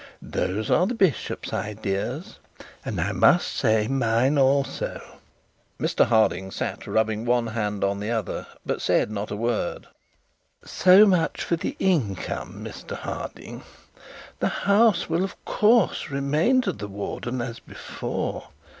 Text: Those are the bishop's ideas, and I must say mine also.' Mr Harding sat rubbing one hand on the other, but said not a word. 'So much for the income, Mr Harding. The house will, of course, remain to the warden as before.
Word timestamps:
Those 0.23 0.71
are 0.71 0.87
the 0.87 0.95
bishop's 0.95 1.53
ideas, 1.53 2.39
and 2.83 2.99
I 2.99 3.11
must 3.11 3.49
say 3.49 3.87
mine 3.87 4.35
also.' 4.35 5.19
Mr 5.79 6.05
Harding 6.05 6.49
sat 6.49 6.87
rubbing 6.87 7.23
one 7.23 7.45
hand 7.45 7.83
on 7.83 7.99
the 7.99 8.09
other, 8.09 8.47
but 8.65 8.81
said 8.81 9.11
not 9.11 9.29
a 9.29 9.35
word. 9.35 9.85
'So 10.65 11.05
much 11.05 11.43
for 11.43 11.55
the 11.55 11.75
income, 11.77 12.63
Mr 12.63 12.97
Harding. 12.97 13.61
The 14.39 14.49
house 14.65 15.07
will, 15.07 15.23
of 15.23 15.35
course, 15.45 16.09
remain 16.09 16.61
to 16.61 16.71
the 16.71 16.87
warden 16.87 17.39
as 17.39 17.59
before. 17.59 18.47